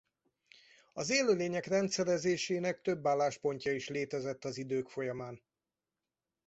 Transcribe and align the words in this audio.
Az 0.93 1.09
élőlények 1.09 1.65
rendszerezésének 1.65 2.81
több 2.81 3.05
álláspontja 3.07 3.73
is 3.73 3.87
létezett 3.87 4.45
az 4.45 4.57
idők 4.57 4.89
folyamán. 4.89 5.41